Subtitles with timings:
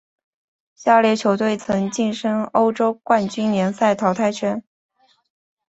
[0.73, 4.63] 下列球队曾晋身欧洲冠军联赛淘汰圈。